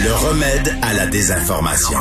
[0.00, 1.98] Le remède à la désinformation.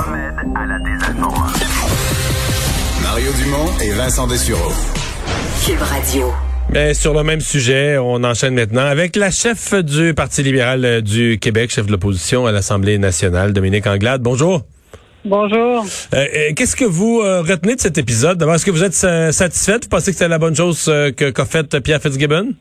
[3.03, 4.71] Mario Dumont et Vincent Dessureau.
[5.65, 6.31] Cube Radio.
[6.69, 11.01] Mais sur le même sujet, on enchaîne maintenant avec la chef du Parti libéral euh,
[11.01, 14.21] du Québec, chef de l'opposition à l'Assemblée nationale, Dominique Anglade.
[14.21, 14.61] Bonjour.
[15.25, 15.85] Bonjour.
[16.13, 18.37] Euh, euh, Qu'est-ce que vous euh, retenez de cet épisode?
[18.37, 19.83] D'abord, est-ce que vous êtes euh, satisfaite?
[19.83, 22.53] Vous pensez que c'est la bonne chose euh, que- qu'a faite Pierre Fitzgibbon?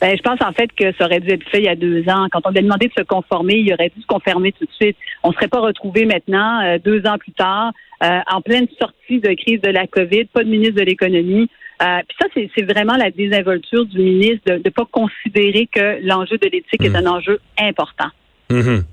[0.00, 2.08] Ben, je pense en fait que ça aurait dû être fait il y a deux
[2.08, 2.26] ans.
[2.30, 4.72] Quand on lui a demandé de se conformer, il aurait dû se conformer tout de
[4.72, 4.96] suite.
[5.22, 7.72] On ne serait pas retrouvé maintenant, euh, deux ans plus tard,
[8.02, 11.48] euh, en pleine sortie de crise de la COVID, pas de ministre de l'économie.
[11.82, 16.38] Euh, Puis ça, c'est vraiment la désinvolture du ministre de ne pas considérer que l'enjeu
[16.38, 18.08] de l'éthique est un enjeu important.
[18.50, 18.84] Mhm.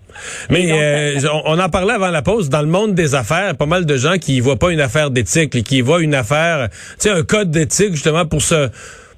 [0.49, 2.49] Mais euh, on, en parlait avant la pause.
[2.49, 5.11] Dans le monde des affaires, pas mal de gens qui y voient pas une affaire
[5.11, 8.69] d'éthique, qui y voient une affaire, tu sais, un code d'éthique justement pour se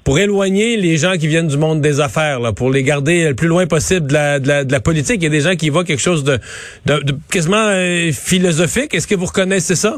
[0.08, 3.34] pour éloigner les gens qui viennent du monde des affaires, là, pour les garder le
[3.34, 5.16] plus loin possible de la, de la, de la politique.
[5.16, 6.38] Il y a des gens qui voient quelque chose de,
[6.86, 8.94] de, de quasiment euh, philosophique.
[8.94, 9.96] Est-ce que vous reconnaissez ça?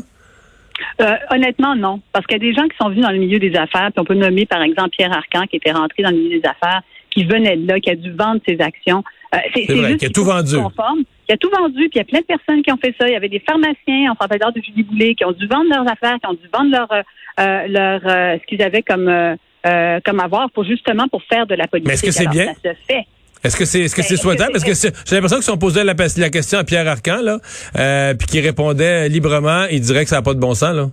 [1.01, 2.01] Euh, honnêtement, non.
[2.13, 4.01] Parce qu'il y a des gens qui sont venus dans le milieu des affaires, puis
[4.01, 6.83] on peut nommer par exemple Pierre Arcan, qui était rentré dans le milieu des affaires,
[7.13, 9.05] qui venait de là, qui a dû vendre ses actions.
[9.33, 10.57] Euh, C'est vrai, qui a tout vendu.
[10.57, 11.05] conforme.
[11.29, 13.07] Il a tout vendu, puis il y a plein de personnes qui ont fait ça.
[13.07, 15.89] Il y avait des pharmaciens, on s'entend de Julie Boulet, qui ont dû vendre leurs
[15.89, 18.01] affaires, qui ont dû vendre leur, euh, leur
[18.41, 21.89] ce qu'ils avaient comme euh, comme avoir pour justement pour faire de la politique.
[21.89, 22.47] Mais est-ce que c'est bien?
[22.47, 23.05] Ça se fait.
[23.43, 24.53] Est-ce que c'est est-ce que Ben, c'est que souhaitable?
[24.53, 24.75] Parce que
[25.07, 27.39] j'ai l'impression que si on posait la, la question à Pierre Arcan, là,
[27.79, 30.91] euh, puis qu'il répondait librement, il dirait que ça n'a pas de bon sens, là.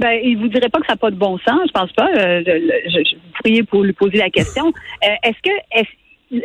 [0.00, 2.08] Ben, il vous dirait pas que ça n'a pas de bon sens, je pense pas.
[2.18, 4.66] Euh, je- je- je- vous pourriez pour lui poser la question.
[4.66, 5.88] Euh, est-ce que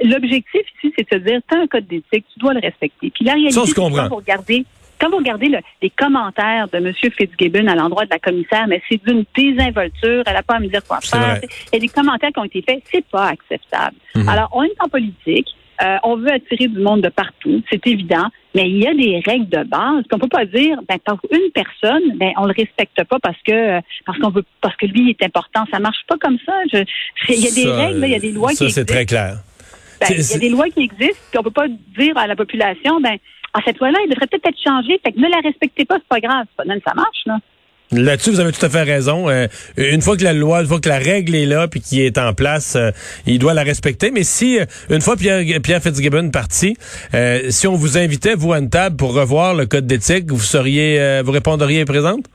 [0.08, 3.10] l'objectif ici, c'est de se dire, tu as un code d'éthique, tu dois le respecter.
[3.10, 4.08] Puis la réalité, Ça, on se comprend.
[4.08, 4.66] vous regardez,
[5.00, 6.94] quand vous regardez le- les commentaires de M.
[6.94, 10.68] Fitzgibbon à l'endroit de la commissaire, mais c'est d'une désinvolture, elle n'a pas à me
[10.68, 11.38] dire quoi C'est faire.
[11.38, 11.48] vrai.
[11.72, 13.96] Il y a des commentaires qui ont été faits, c'est pas acceptable.
[14.16, 14.30] Mhm.
[14.30, 15.48] Alors, on est en politique.
[15.82, 19.22] euh, on veut attirer du monde de partout, c'est évident, mais il y a des
[19.26, 20.78] règles de base qu'on peut pas dire.
[20.90, 24.44] Ben, pour une personne, ben on le respecte pas parce que euh, parce qu'on veut
[24.60, 25.64] parce que lui est important.
[25.72, 26.52] Ça marche pas comme ça.
[26.74, 26.84] Je-
[27.28, 28.72] c'est- Il y a des Ça, règles, là, il y a des lois Ça, qui
[28.74, 28.94] c'est existent.
[28.94, 29.36] très clair.
[30.02, 31.68] Ben, C'est- il y c'est- a des lois qui existent, puis on peut pas
[31.98, 33.16] dire à la population, ben
[33.54, 35.00] ah, cette loi-là, elle devrait peut-être être changée.
[35.04, 36.46] Fait que ne la respectez pas, c'est pas grave.
[36.66, 37.38] Non, ça marche là.
[37.92, 39.30] Là-dessus, vous avez tout à fait raison.
[39.30, 42.02] Euh, une fois que la loi, une fois que la règle est là puis qui
[42.02, 42.92] est en place, euh,
[43.26, 44.12] il doit la respecter.
[44.12, 46.78] Mais si, euh, une fois Pierre, Pierre Fitzgibbon parti,
[47.16, 50.38] euh, si on vous invitait, vous, à une table pour revoir le code d'éthique, vous
[50.40, 52.26] seriez, vous répondriez présente?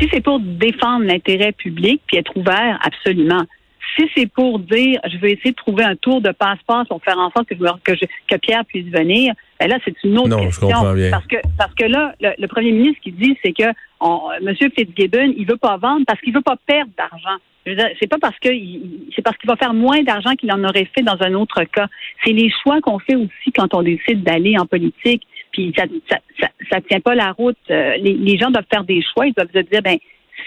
[0.00, 3.44] Si c'est pour défendre l'intérêt public puis être ouvert, absolument.
[3.96, 7.16] Si c'est pour dire, je vais essayer de trouver un tour de passe-passe pour faire
[7.16, 10.18] en sorte que, je me- que, je- que Pierre puisse venir, ben là, c'est une
[10.18, 10.68] autre Non, je question.
[10.68, 11.10] comprends bien.
[11.10, 13.64] Parce que, parce que là, le, le premier ministre qui dit, c'est que
[14.00, 14.54] on, M.
[14.54, 17.38] Fitzgibbon, il veut pas vendre parce qu'il veut pas perdre d'argent.
[17.66, 18.50] Je c'est pas parce que
[19.14, 21.88] c'est parce qu'il va faire moins d'argent qu'il en aurait fait dans un autre cas.
[22.22, 25.22] C'est les choix qu'on fait aussi quand on décide d'aller en politique.
[25.50, 27.56] Puis ça, ça, ça, ça tient pas la route.
[27.70, 29.26] Euh, les, les gens doivent faire des choix.
[29.26, 29.96] Ils doivent se dire, ben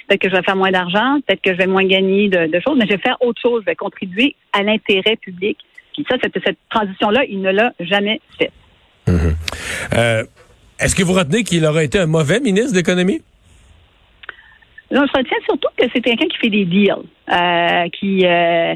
[0.08, 2.60] peut-être que je vais faire moins d'argent, peut-être que je vais moins gagner de, de
[2.60, 3.62] choses, mais je vais faire autre chose.
[3.62, 5.58] Je vais contribuer à l'intérêt public.
[5.94, 8.22] Puis ça, cette, cette transition-là, il ne l'a jamais
[9.12, 9.98] fait.
[9.98, 10.24] Euh,
[10.80, 13.22] Est-ce que vous retenez qu'il aurait été un mauvais ministre de l'économie?
[14.90, 16.94] Non, je retiens surtout que c'est quelqu'un qui fait des deals,
[17.30, 18.74] euh, qui, euh,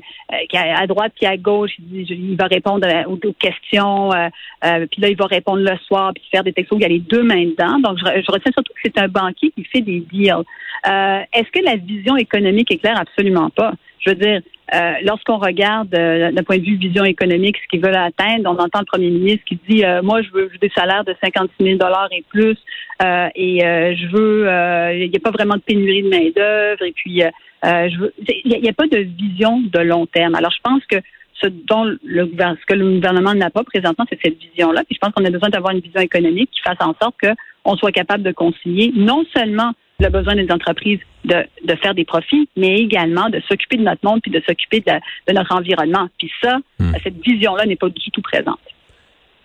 [0.50, 5.16] qui à droite puis à gauche, il, il va répondre aux, questions, puis là il
[5.16, 6.78] va répondre le soir puis faire des textos.
[6.80, 7.80] Il y a les deux mains dedans.
[7.80, 10.44] Donc je, je retiens surtout que c'est un banquier qui fait des deals.
[10.84, 13.00] Est-ce que la vision économique est claire?
[13.00, 13.72] Absolument pas.
[14.00, 14.41] Je veux dire,
[14.74, 18.58] euh, lorsqu'on regarde euh, d'un point de vue vision économique ce qu'ils veulent atteindre, on
[18.58, 21.78] entend le premier ministre qui dit euh, moi je veux, des salaires de 56 000
[21.78, 22.58] dollars et plus,
[23.03, 26.29] euh, et euh, je veux, euh, il n'y a pas vraiment de pénurie de main
[26.35, 30.35] d'œuvre, et puis il n'y a, pas de vision de long terme.
[30.35, 30.97] Alors je pense que
[31.34, 34.84] ce dont le ce que le gouvernement n'a pas présentement, c'est cette vision-là.
[34.85, 37.76] Puis je pense qu'on a besoin d'avoir une vision économique qui fasse en sorte qu'on
[37.76, 42.50] soit capable de concilier non seulement le besoin des entreprises de, de faire des profits,
[42.58, 44.94] mais également de s'occuper de notre monde puis de s'occuper de,
[45.28, 46.09] de notre environnement.
[46.18, 46.94] Puis ça, Hmm.
[47.03, 48.59] cette vision-là n'est pas du tout présente.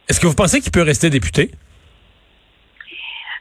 [0.09, 1.51] Est-ce que vous pensez qu'il peut rester député?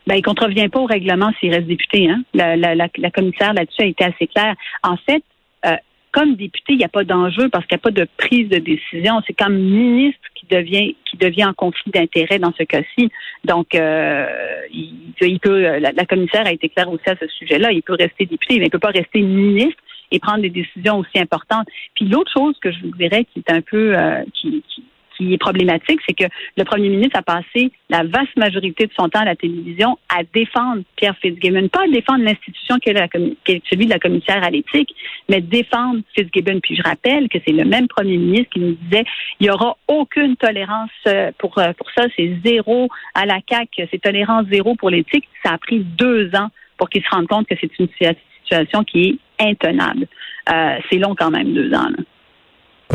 [0.08, 2.10] Ben, il contrevient pas au règlement s'il reste député.
[2.10, 2.24] Hein?
[2.34, 4.56] La, la, la, la commissaire là-dessus a été assez claire.
[4.84, 5.24] En fait,
[5.66, 5.76] euh,
[6.12, 8.58] comme député, il n'y a pas d'enjeu parce qu'il n'y a pas de prise de
[8.58, 9.22] décision.
[9.26, 13.10] C'est comme ministre qui devient devient en conflit d'intérêt dans ce cas-ci.
[13.44, 14.28] Donc, euh,
[14.72, 17.72] il, peut, la, la, commissaire a été claire aussi à ce sujet-là.
[17.72, 19.82] Il peut rester député, mais il ne peut pas rester ministre
[20.12, 21.68] et prendre des décisions aussi importantes.
[21.96, 24.84] Puis l'autre chose que je vous dirais qui est un peu euh, qui, qui,
[25.18, 26.26] qui est problématique, c'est que
[26.58, 30.24] le premier ministre a passé la vaste majorité de son temps à la télévision à
[30.34, 34.94] défendre Pierre Fitzgibbon, pas à défendre l'institution qui est, celui de la commissaire à l'éthique,
[35.30, 36.60] mais défendre Fitzgibbon.
[36.62, 39.06] Puis je rappelle que c'est le même premier ministre qui nous disait
[39.40, 43.70] il y aura aucune tolérance euh, pour euh, pour ça, c'est zéro à la CAC,
[43.92, 45.28] c'est tolérance zéro pour l'éthique.
[45.44, 49.20] Ça a pris deux ans pour qu'il se rende compte que c'est une situation qui
[49.40, 50.08] est intenable.
[50.50, 51.90] Euh, c'est long quand même deux ans.
[51.90, 52.04] Là.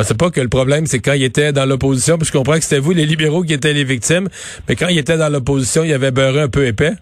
[0.01, 2.63] Pensais pas que le problème, c'est quand il était dans l'opposition, puis je comprends que
[2.63, 4.31] c'était vous, les libéraux, qui étaient les victimes,
[4.67, 6.93] mais quand il était dans l'opposition, il avait beurré un peu épais.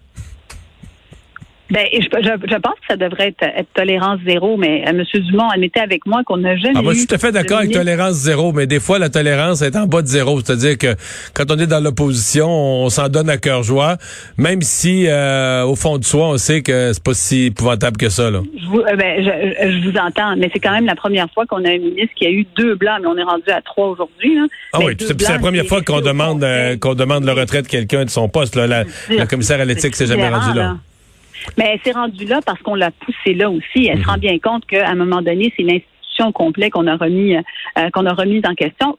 [1.71, 5.03] Ben, je, je, pense que ça devrait être, tolérance zéro, mais euh, M.
[5.13, 6.73] Dumont admettait avec moi qu'on n'a jamais.
[6.75, 9.09] Ah, moi, je suis tout à fait d'accord avec tolérance zéro, mais des fois, la
[9.09, 10.39] tolérance est en bas de zéro.
[10.39, 10.95] C'est-à-dire que
[11.35, 13.97] quand on est dans l'opposition, on s'en donne à cœur joie,
[14.37, 18.09] même si, euh, au fond de soi, on sait que c'est pas si épouvantable que
[18.09, 18.31] ça.
[18.31, 18.41] Là.
[18.59, 21.63] Je, vous, euh, ben, je, vous entends, mais c'est quand même la première fois qu'on
[21.65, 24.39] a un ministre qui a eu deux blancs, mais on est rendu à trois aujourd'hui.
[24.73, 26.43] Ah oui, c'est la première fois qu'on demande
[26.79, 28.55] qu'on demande le retrait de quelqu'un de son poste.
[28.55, 28.65] Là.
[28.65, 30.77] La, la commissaire à l'éthique s'est jamais rendue là.
[31.57, 33.87] Mais elle s'est rendue là parce qu'on l'a poussée là aussi.
[33.87, 34.19] Elle se rend mhm.
[34.19, 38.13] bien compte qu'à un moment donné, c'est l'institution complète qu'on a remis euh, qu'on a
[38.13, 38.97] remise en question.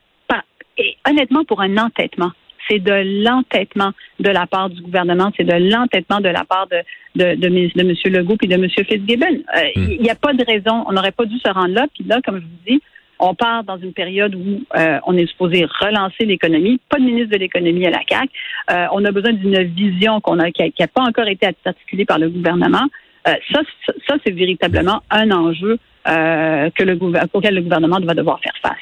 [0.81, 2.31] Et honnêtement, pour un entêtement,
[2.69, 6.79] c'est de l'entêtement de la part du gouvernement, c'est de l'entêtement de la part de,
[7.17, 7.95] de, de, de, M.
[8.07, 8.69] Legault et de M.
[8.69, 9.27] Fitzgibbon.
[9.27, 9.91] Euh, mhm.
[9.91, 11.87] Il n'y a pas de raison, on n'aurait pas dû se rendre là.
[11.95, 12.83] Puis là, comme je vous dis,
[13.21, 16.81] on part dans une période où euh, on est supposé relancer l'économie.
[16.89, 18.31] Pas de ministre de l'économie à la CAC.
[18.71, 22.19] Euh, on a besoin d'une vision qu'on a, qui n'a pas encore été articulée par
[22.19, 22.87] le gouvernement.
[23.29, 23.61] Euh, ça,
[24.09, 26.99] ça c'est véritablement un enjeu que le,
[27.35, 28.73] auquel le gouvernement va devoir faire face.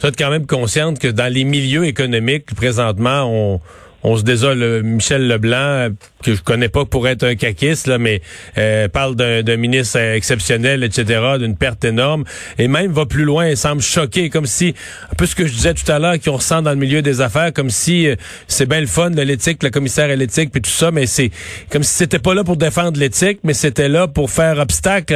[0.00, 3.60] Vous êtes quand même consciente que dans les milieux économiques, présentement, on
[4.06, 4.82] on se désole.
[4.84, 5.88] Michel Leblanc,
[6.22, 8.22] que je connais pas pour être un caquiste, là, mais
[8.56, 12.22] euh, parle d'un ministre exceptionnel, etc., d'une perte énorme,
[12.56, 14.74] et même va plus loin et semble choqué, comme si,
[15.10, 17.20] un peu ce que je disais tout à l'heure, qu'on ressent dans le milieu des
[17.20, 18.14] affaires, comme si euh,
[18.46, 21.30] c'est bien le fun de l'éthique, la commissaire à l'éthique, puis tout ça, mais c'est
[21.72, 25.14] comme si c'était pas là pour défendre l'éthique, mais c'était là pour faire obstacle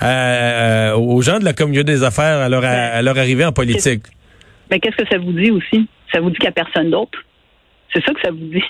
[0.00, 4.04] aux gens de la communauté des affaires à leur, à leur arrivée en politique.
[4.70, 5.86] Mais qu'est-ce que ça vous dit aussi?
[6.10, 7.18] Ça vous dit qu'il n'y a personne d'autre?
[7.92, 8.64] C'est ça que ça vous dit.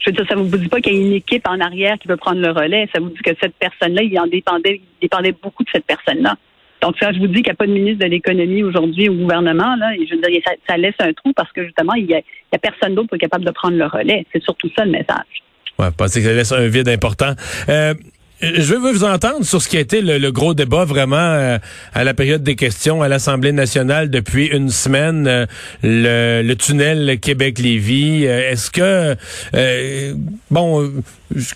[0.00, 2.08] Je veux dire, ça vous dit pas qu'il y a une équipe en arrière qui
[2.08, 2.88] veut prendre le relais.
[2.94, 6.36] Ça vous dit que cette personne-là, il en dépendait, il dépendait beaucoup de cette personne-là.
[6.80, 9.14] Donc, quand je vous dis qu'il n'y a pas de ministre de l'économie aujourd'hui au
[9.14, 12.20] gouvernement, là, je veux dire, ça, laisse un trou parce que justement, il n'y a,
[12.52, 14.24] a, personne d'autre qui est capable de prendre le relais.
[14.32, 15.42] C'est surtout ça le message.
[15.78, 17.32] Ouais, parce que ça laisse un vide important.
[17.68, 17.94] Euh,
[18.40, 21.58] je veux vous entendre sur ce qui a été le, gros débat vraiment euh,
[21.92, 25.46] à la période des questions à l'Assemblée nationale depuis une semaine, euh,
[25.82, 28.26] le, tunnel Québec-Lévis.
[28.26, 29.16] Euh, est-ce que,
[30.50, 30.92] bon,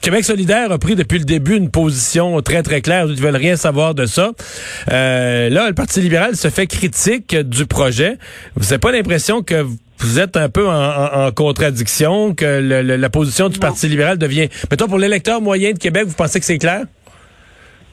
[0.00, 3.06] Québec solidaire a pris depuis le début une position très, très claire.
[3.08, 4.32] Ils veulent rien savoir de ça.
[4.88, 8.18] là, le Parti libéral se fait critique du projet.
[8.56, 9.66] Vous n'avez pas l'impression que
[10.06, 12.44] vous êtes un peu en, contradiction, que
[12.96, 14.48] la position du Parti libéral devient...
[14.70, 16.84] Mettons, pour l'électeur moyen de Québec, vous pensez que c'est clair?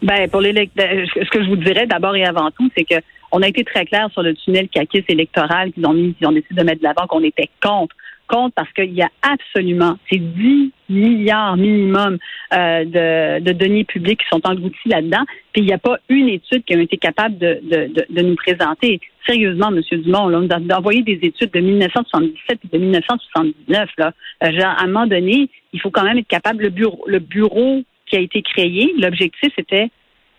[0.02, 2.96] Ben, pour l'électeur, ce que je vous dirais d'abord et avant tout, c'est que
[3.32, 6.32] on a été très clair sur le tunnel CAQUIS électoral qu'ils ont mis, ils ont
[6.32, 7.96] décidé de mettre de l'avant qu'on était contre
[8.30, 12.18] compte parce qu'il y a absolument, ces 10 milliards minimum
[12.54, 16.30] euh, de, de deniers publics qui sont engloutis là-dedans, puis il n'y a pas une
[16.30, 19.00] étude qui a été capable de, de, de nous présenter.
[19.26, 19.82] Sérieusement, M.
[20.02, 23.90] Dumont, là, on a envoyé des études de 1977 et de 1979.
[23.98, 24.14] Là.
[24.44, 27.20] Euh, genre, à un moment donné, il faut quand même être capable, le bureau, le
[27.20, 29.90] bureau qui a été créé, l'objectif était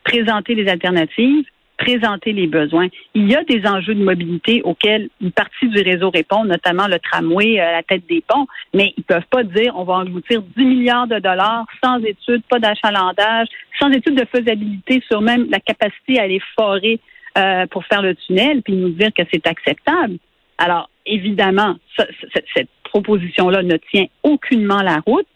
[0.04, 1.44] présenter les alternatives,
[1.80, 2.88] présenter les besoins.
[3.14, 6.98] Il y a des enjeux de mobilité auxquels une partie du réseau répond, notamment le
[6.98, 10.64] tramway à la tête des ponts, mais ils peuvent pas dire on va engloutir 10
[10.64, 13.48] milliards de dollars sans études, pas d'achalandage,
[13.80, 17.00] sans études de faisabilité sur même la capacité à aller forer
[17.38, 20.18] euh, pour faire le tunnel, puis nous dire que c'est acceptable.
[20.58, 25.26] Alors, évidemment, cette proposition-là ne tient aucunement la route.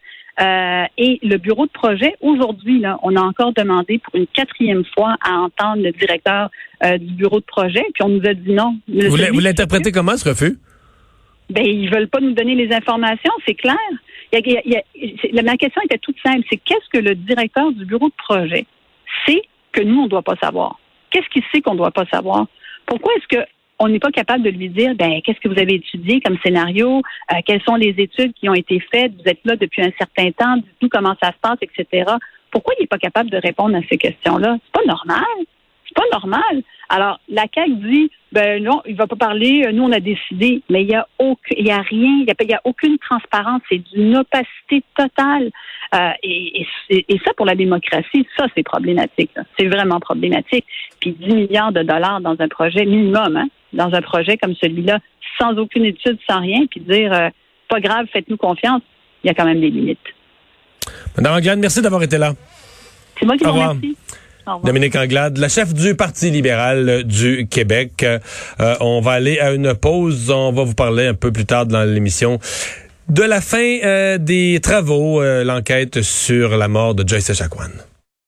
[0.41, 4.85] Euh, et le bureau de projet, aujourd'hui, là, on a encore demandé pour une quatrième
[4.95, 6.51] fois à entendre le directeur
[6.83, 8.77] euh, du bureau de projet, puis on nous a dit non.
[8.89, 10.59] Vous l'interprétez comment ce refus?
[11.51, 13.77] Ben, ils veulent pas nous donner les informations, c'est clair.
[14.33, 18.67] ma question était toute simple, c'est qu'est-ce que le directeur du bureau de projet
[19.27, 20.81] sait que nous, on ne doit pas savoir?
[21.11, 22.47] Qu'est-ce qu'il sait qu'on ne doit pas savoir?
[22.87, 23.45] Pourquoi est-ce que
[23.85, 27.03] on n'est pas capable de lui dire, ben, qu'est-ce que vous avez étudié comme scénario,
[27.33, 30.31] euh, quelles sont les études qui ont été faites, vous êtes là depuis un certain
[30.33, 32.11] temps, dites-nous comment ça se passe, etc.
[32.51, 34.57] Pourquoi il n'est pas capable de répondre à ces questions-là?
[34.65, 35.25] C'est pas normal.
[35.87, 36.63] C'est pas normal.
[36.89, 40.83] Alors, la CAQ dit, ben non, il va pas parler, nous on a décidé, mais
[40.83, 41.07] il y a
[41.57, 45.51] il a rien, il y a, aucune transparence, c'est d'une opacité totale.
[45.95, 49.31] Euh, et, et, et, ça, pour la démocratie, ça c'est problématique.
[49.59, 50.65] C'est vraiment problématique.
[51.01, 54.99] Puis 10 milliards de dollars dans un projet minimum, hein, dans un projet comme celui-là,
[55.39, 57.29] sans aucune étude, sans rien, puis dire, euh,
[57.69, 58.83] pas grave, faites-nous confiance,
[59.23, 59.99] il y a quand même des limites.
[61.17, 62.33] Madame Anglade, merci d'avoir été là.
[63.19, 63.97] C'est moi qui vous remercie.
[64.63, 68.03] Dominique Anglade, la chef du Parti libéral du Québec.
[68.03, 68.19] Euh,
[68.81, 70.31] on va aller à une pause.
[70.31, 72.39] On va vous parler un peu plus tard dans l'émission
[73.09, 77.71] de la fin euh, des travaux, euh, l'enquête sur la mort de Joyce Echaquan.